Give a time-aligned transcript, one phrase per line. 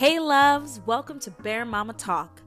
[0.00, 2.40] Hey, loves, welcome to Bear Mama Talk.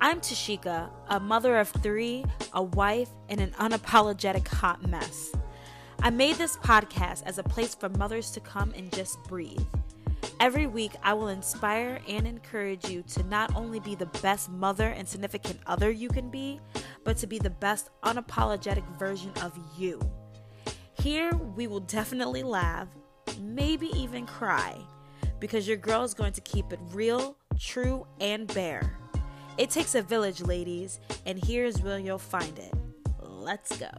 [0.00, 5.32] I'm Tashika, a mother of three, a wife, and an unapologetic hot mess.
[6.00, 9.66] I made this podcast as a place for mothers to come and just breathe.
[10.38, 14.86] Every week, I will inspire and encourage you to not only be the best mother
[14.86, 16.60] and significant other you can be,
[17.02, 20.00] but to be the best unapologetic version of you.
[20.92, 22.86] Here, we will definitely laugh,
[23.40, 24.80] maybe even cry
[25.40, 28.96] because your girl is going to keep it real, true, and bare.
[29.58, 32.72] It takes a village, ladies, and here's where you'll find it.
[33.20, 33.90] Let's go.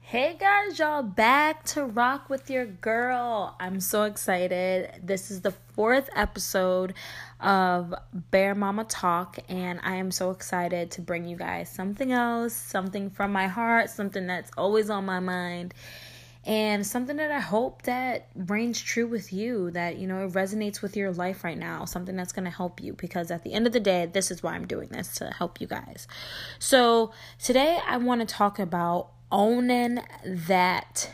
[0.00, 3.56] Hey guys, y'all back to rock with your girl.
[3.58, 5.00] I'm so excited.
[5.02, 6.94] This is the fourth episode
[7.40, 7.92] of
[8.30, 13.10] Bear Mama Talk, and I am so excited to bring you guys something else, something
[13.10, 15.74] from my heart, something that's always on my mind
[16.46, 20.82] and something that I hope that reigns true with you that you know it resonates
[20.82, 23.66] with your life right now something that's going to help you because at the end
[23.66, 26.06] of the day this is why I'm doing this to help you guys.
[26.58, 31.10] So today I want to talk about owning that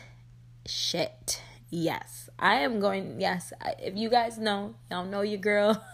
[0.66, 1.42] shit.
[1.70, 2.28] Yes.
[2.38, 5.84] I am going yes, if you guys know, y'all know your girl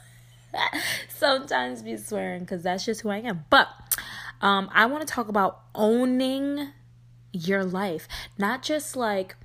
[1.09, 3.45] sometimes be swearing cuz that's just who I am.
[3.51, 3.69] But
[4.41, 6.73] um I want to talk about owning
[7.37, 8.09] your life.
[8.39, 9.37] Not just like,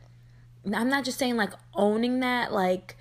[0.66, 2.96] I'm not just saying like owning that, like,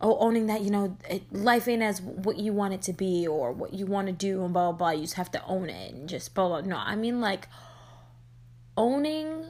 [0.00, 3.26] oh, owning that, you know, it, life ain't as what you want it to be
[3.26, 4.90] or what you want to do and blah, blah, blah.
[4.90, 6.60] You just have to own it and just blah, blah.
[6.60, 7.48] No, I mean like
[8.76, 9.44] owning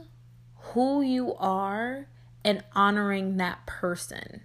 [0.73, 2.07] who you are
[2.43, 4.41] and honoring that person.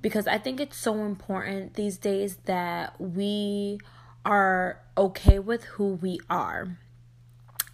[0.00, 3.78] Because I think it's so important these days that we
[4.24, 6.78] are okay with who we are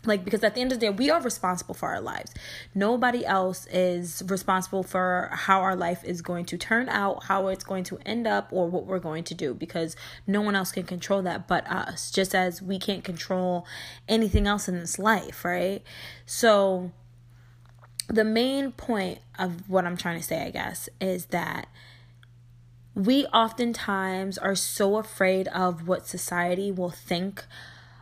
[0.04, 2.32] like because at the end of the day we are responsible for our lives.
[2.74, 7.64] Nobody else is responsible for how our life is going to turn out how it's
[7.64, 10.84] going to end up or what we're going to do because no one else can
[10.84, 13.66] control that but us just as we can't control
[14.08, 15.82] anything else in this life right?
[16.26, 16.92] So
[18.10, 21.68] the main point of what i'm trying to say i guess is that
[22.94, 27.44] we oftentimes are so afraid of what society will think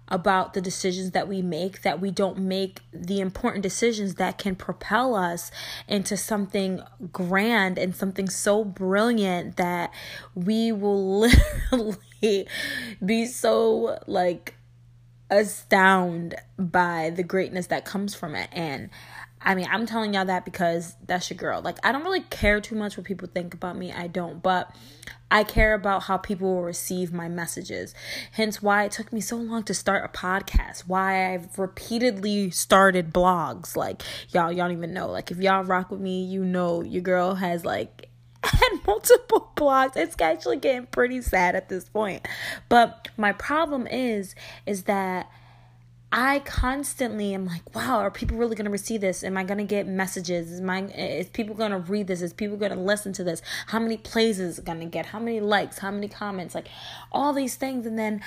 [0.08, 4.56] about the decisions that we make that we don't make the important decisions that can
[4.56, 5.50] propel us
[5.86, 6.80] into something
[7.12, 9.92] grand and something so brilliant that
[10.34, 11.20] we will
[11.72, 12.46] literally
[13.04, 14.54] be so like
[15.30, 18.48] astounded by the greatness that comes from it.
[18.52, 18.90] And
[19.40, 21.62] I mean, I'm telling y'all that because that's your girl.
[21.62, 23.92] Like, I don't really care too much what people think about me.
[23.92, 24.42] I don't.
[24.42, 24.74] But
[25.30, 27.94] I care about how people will receive my messages.
[28.32, 30.80] Hence why it took me so long to start a podcast.
[30.86, 33.76] Why I've repeatedly started blogs.
[33.76, 35.08] Like y'all y'all don't even know.
[35.08, 38.08] Like if y'all rock with me, you know your girl has like
[38.42, 39.96] had multiple blogs.
[39.96, 42.26] It's actually getting pretty sad at this point.
[42.70, 44.34] But my problem is
[44.64, 45.30] is that
[46.10, 49.22] I constantly am like, wow, are people really going to receive this?
[49.22, 50.50] Am I going to get messages?
[50.50, 52.22] Is my is people going to read this?
[52.22, 53.42] Is people going to listen to this?
[53.66, 55.06] How many plays is it going to get?
[55.06, 55.78] How many likes?
[55.78, 56.54] How many comments?
[56.54, 56.68] Like
[57.12, 58.22] all these things and then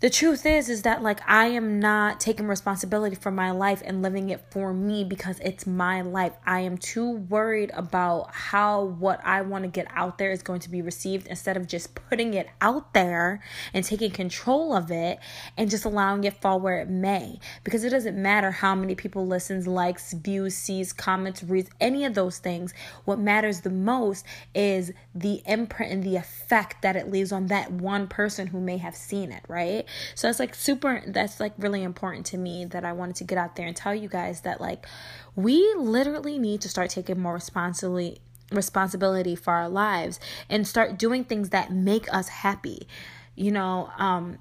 [0.00, 4.00] the truth is is that like i am not taking responsibility for my life and
[4.00, 6.32] living it for me because it's my life.
[6.46, 10.60] I am too worried about how what i want to get out there is going
[10.60, 13.42] to be received instead of just putting it out there
[13.74, 15.18] and taking control of it
[15.56, 17.38] and just allowing it fall where it may.
[17.64, 22.14] Because it doesn't matter how many people listens likes views sees comments reads any of
[22.14, 22.72] those things.
[23.04, 27.72] What matters the most is the imprint and the effect that it leaves on that
[27.72, 31.82] one person who may have seen it right so it's like super, that's like really
[31.82, 34.60] important to me that I wanted to get out there and tell you guys that
[34.60, 34.86] like
[35.36, 40.18] we literally need to start taking more responsibility responsibility for our lives
[40.48, 42.88] and start doing things that make us happy.
[43.34, 44.38] You know, um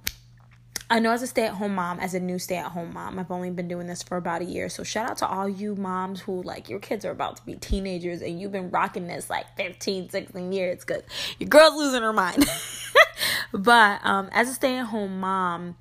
[0.90, 3.20] I know as a stay at home mom, as a new stay at home mom,
[3.20, 4.70] I've only been doing this for about a year.
[4.70, 7.56] So shout out to all you moms who like your kids are about to be
[7.56, 11.04] teenagers and you've been rocking this like 15, 16 years because
[11.40, 12.46] your girl's losing her mind.
[13.52, 15.76] but um, as a stay at home mom,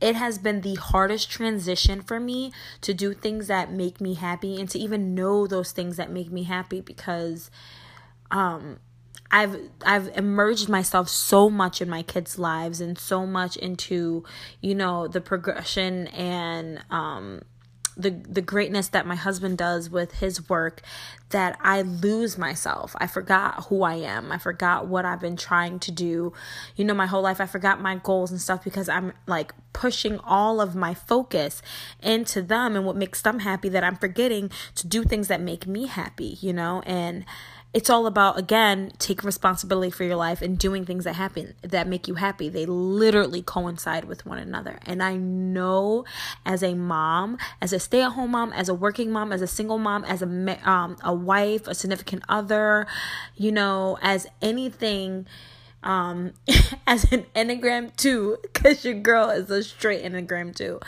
[0.00, 4.60] it has been the hardest transition for me to do things that make me happy
[4.60, 7.50] and to even know those things that make me happy because
[8.30, 8.78] um
[9.30, 14.24] I've I've emerged myself so much in my kids' lives and so much into,
[14.60, 17.42] you know, the progression and um
[17.96, 20.82] the the greatness that my husband does with his work
[21.30, 22.94] that I lose myself.
[22.98, 24.30] I forgot who I am.
[24.30, 26.32] I forgot what I've been trying to do.
[26.76, 30.18] You know, my whole life I forgot my goals and stuff because I'm like pushing
[30.20, 31.62] all of my focus
[32.02, 35.66] into them and what makes them happy that I'm forgetting to do things that make
[35.66, 36.82] me happy, you know?
[36.86, 37.24] And
[37.76, 41.86] it's all about again taking responsibility for your life and doing things that happen that
[41.86, 42.48] make you happy.
[42.48, 44.78] They literally coincide with one another.
[44.86, 46.06] And i know
[46.46, 50.04] as a mom as a stay-at-home mom as a working mom as a single mom
[50.06, 52.86] as a um, a wife a significant other
[53.36, 55.26] you know as anything
[55.86, 56.32] um,
[56.86, 60.80] as an Enneagram 2, because your girl is a straight Enneagram 2.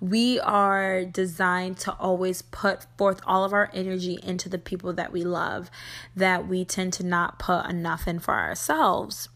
[0.00, 5.12] We are designed to always put forth all of our energy into the people that
[5.12, 5.70] we love,
[6.16, 9.28] that we tend to not put enough in for ourselves.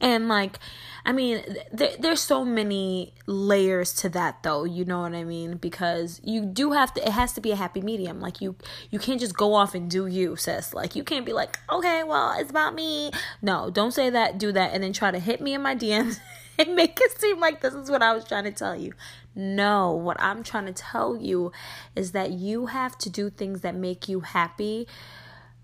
[0.00, 0.58] And like,
[1.06, 1.42] I mean,
[1.76, 5.56] th- there's so many layers to that though, you know what I mean?
[5.56, 8.20] Because you do have to it has to be a happy medium.
[8.20, 8.56] Like you
[8.90, 10.74] you can't just go off and do you, sis.
[10.74, 14.52] Like you can't be like, "Okay, well, it's about me." No, don't say that, do
[14.52, 16.18] that and then try to hit me in my DMs
[16.58, 18.92] and make it seem like this is what I was trying to tell you.
[19.34, 21.52] No, what I'm trying to tell you
[21.96, 24.86] is that you have to do things that make you happy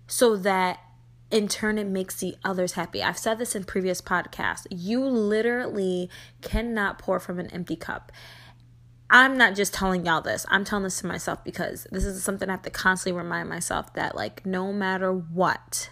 [0.07, 0.79] so that
[1.31, 3.01] in turn it makes the others happy.
[3.01, 4.67] I've said this in previous podcasts.
[4.69, 6.09] You literally
[6.41, 8.11] cannot pour from an empty cup.
[9.09, 10.45] I'm not just telling y'all this.
[10.49, 13.93] I'm telling this to myself because this is something I have to constantly remind myself
[13.93, 15.89] that like no matter what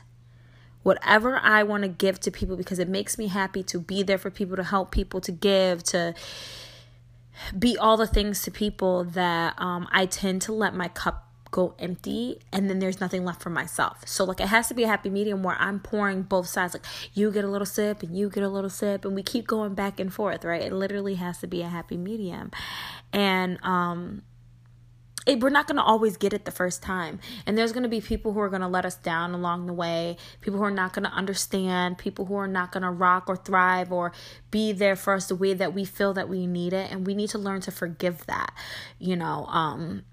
[0.83, 4.17] whatever I want to give to people because it makes me happy to be there
[4.17, 6.13] for people to help people to give to
[7.57, 11.73] be all the things to people that um, I tend to let my cup go
[11.79, 14.07] empty and then there's nothing left for myself.
[14.07, 16.85] So like it has to be a happy medium where I'm pouring both sides like
[17.13, 19.73] you get a little sip and you get a little sip and we keep going
[19.73, 20.61] back and forth, right?
[20.61, 22.51] It literally has to be a happy medium.
[23.11, 24.23] And um
[25.29, 27.19] it, we're not going to always get it the first time.
[27.45, 29.73] And there's going to be people who are going to let us down along the
[29.73, 33.25] way, people who are not going to understand, people who are not going to rock
[33.27, 34.11] or thrive or
[34.49, 36.91] be there for us the way that we feel that we need it.
[36.91, 38.53] And we need to learn to forgive that,
[38.97, 39.45] you know.
[39.47, 40.03] Um,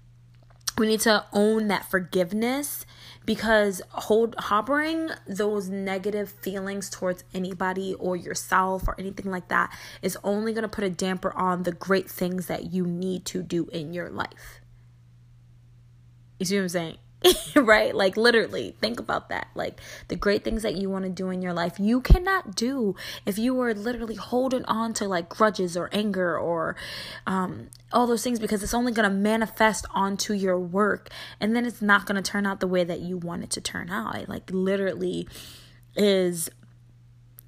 [0.77, 2.85] we need to own that forgiveness
[3.25, 10.17] because hold harboring those negative feelings towards anybody or yourself or anything like that is
[10.23, 13.65] only going to put a damper on the great things that you need to do
[13.67, 14.61] in your life.
[16.39, 16.97] You see what I'm saying?
[17.55, 17.95] right?
[17.95, 19.47] Like literally, think about that.
[19.55, 22.95] Like the great things that you want to do in your life, you cannot do
[23.25, 26.75] if you are literally holding on to like grudges or anger or
[27.25, 31.09] um, all those things because it's only going to manifest onto your work
[31.39, 33.61] and then it's not going to turn out the way that you want it to
[33.61, 34.15] turn out.
[34.15, 35.27] It like literally
[35.95, 36.49] is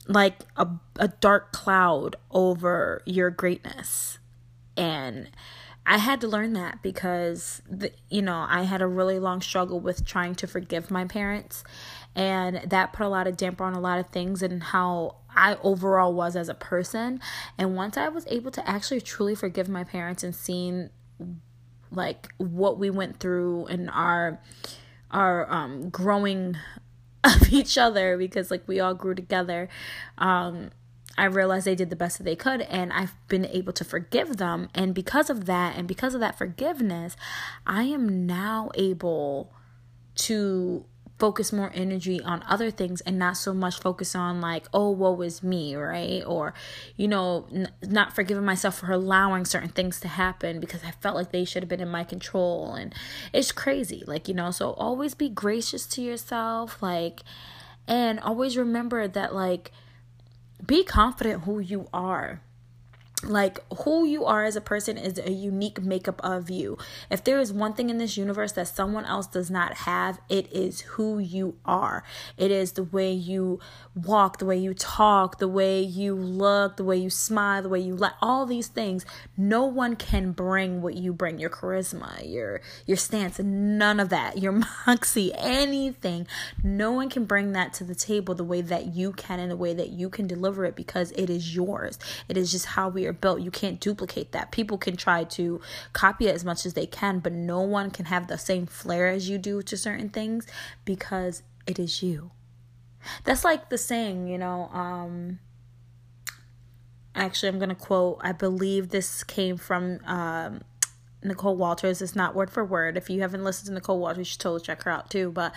[0.08, 0.68] like a
[0.98, 4.18] a dark cloud over your greatness.
[4.76, 5.30] And
[5.90, 9.80] I had to learn that because, the, you know, I had a really long struggle
[9.80, 11.64] with trying to forgive my parents.
[12.16, 15.58] And that put a lot of damper on a lot of things and how I
[15.64, 17.20] overall was as a person.
[17.58, 20.92] And once I was able to actually truly forgive my parents and seeing
[21.90, 24.40] like what we went through and our
[25.10, 26.56] our um growing
[27.24, 29.68] of each other because like we all grew together
[30.20, 30.70] um
[31.18, 34.38] I realized they did the best that they could and I've been able to forgive
[34.38, 34.70] them.
[34.74, 37.18] And because of that, and because of that forgiveness,
[37.68, 39.52] I am now able
[40.16, 40.86] to
[41.20, 45.20] focus more energy on other things and not so much focus on like oh woe
[45.22, 46.54] is me right or
[46.96, 51.18] you know n- not forgiving myself for allowing certain things to happen because i felt
[51.18, 52.96] like they should have been in my control and
[53.34, 57.22] it's crazy like you know so always be gracious to yourself like
[57.86, 59.74] and always remember that like
[60.66, 62.42] be confident who you are
[63.24, 66.78] like who you are as a person is a unique makeup of you.
[67.10, 70.52] If there is one thing in this universe that someone else does not have, it
[70.54, 72.04] is who you are.
[72.38, 73.60] It is the way you
[73.94, 77.80] walk, the way you talk, the way you look, the way you smile, the way
[77.80, 79.06] you like all these things.
[79.36, 84.38] No one can bring what you bring, your charisma, your your stance, none of that.
[84.38, 86.26] Your moxie, anything.
[86.64, 89.58] No one can bring that to the table the way that you can and the
[89.58, 92.00] way that you can deliver it because it is yours.
[92.30, 93.42] It is just how we built.
[93.42, 94.52] You can't duplicate that.
[94.52, 95.62] People can try to
[95.94, 99.08] copy it as much as they can, but no one can have the same flair
[99.08, 100.48] as you do to certain things
[100.86, 102.32] because it is you.
[103.24, 105.40] That's like the saying, you know, um
[107.16, 110.62] actually I'm going to quote I believe this came from um
[111.24, 112.02] Nicole Walters.
[112.02, 112.98] It's not word for word.
[112.98, 115.54] If you haven't listened to Nicole Walters, you should totally check her out too, but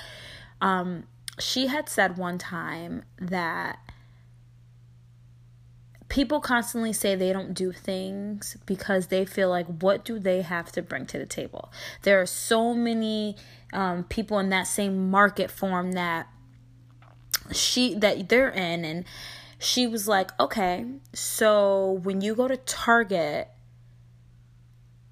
[0.60, 1.04] um
[1.38, 3.78] she had said one time that
[6.12, 10.70] people constantly say they don't do things because they feel like what do they have
[10.70, 13.34] to bring to the table there are so many
[13.72, 16.28] um, people in that same market form that
[17.50, 19.06] she that they're in and
[19.58, 23.48] she was like okay so when you go to target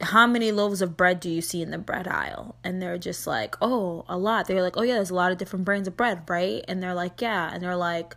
[0.02, 2.56] how many loaves of bread do you see in the bread aisle?
[2.64, 4.46] And they're just like, oh, a lot.
[4.46, 6.64] They're like, oh, yeah, there's a lot of different brands of bread, right?
[6.66, 7.50] And they're like, yeah.
[7.52, 8.16] And they're like,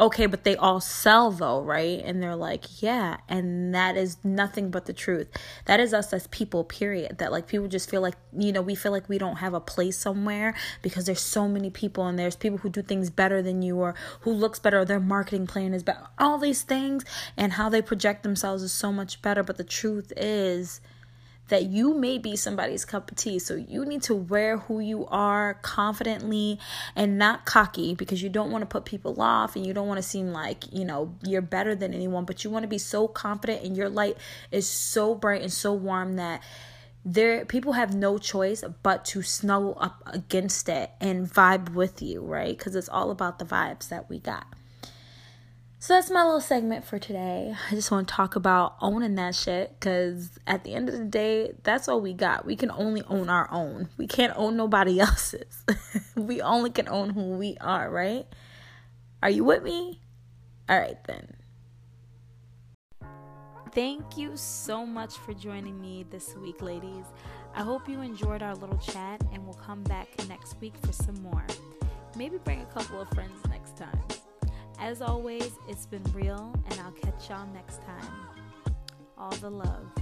[0.00, 2.00] okay, but they all sell though, right?
[2.04, 3.18] And they're like, yeah.
[3.28, 5.28] And that is nothing but the truth.
[5.66, 7.18] That is us as people, period.
[7.18, 9.60] That like people just feel like, you know, we feel like we don't have a
[9.60, 13.62] place somewhere because there's so many people and there's people who do things better than
[13.62, 16.06] you or who looks better or their marketing plan is better.
[16.18, 17.04] All these things
[17.36, 19.42] and how they project themselves is so much better.
[19.42, 20.80] But the truth is,
[21.48, 23.38] that you may be somebody's cup of tea.
[23.38, 26.58] So you need to wear who you are confidently
[26.94, 29.98] and not cocky because you don't want to put people off and you don't want
[29.98, 33.08] to seem like, you know, you're better than anyone, but you want to be so
[33.08, 34.16] confident and your light
[34.50, 36.42] is so bright and so warm that
[37.04, 42.22] there people have no choice but to snuggle up against it and vibe with you,
[42.22, 42.58] right?
[42.58, 44.46] Cuz it's all about the vibes that we got.
[45.80, 47.54] So that's my little segment for today.
[47.70, 51.04] I just want to talk about owning that shit because at the end of the
[51.04, 52.44] day, that's all we got.
[52.44, 53.88] We can only own our own.
[53.96, 55.64] We can't own nobody else's.
[56.16, 58.26] we only can own who we are, right?
[59.22, 60.00] Are you with me?
[60.68, 61.36] All right, then.
[63.72, 67.04] Thank you so much for joining me this week, ladies.
[67.54, 71.22] I hope you enjoyed our little chat and we'll come back next week for some
[71.22, 71.46] more.
[72.16, 74.00] Maybe bring a couple of friends next time.
[74.80, 78.12] As always, it's been real, and I'll catch y'all next time.
[79.18, 79.97] All the love.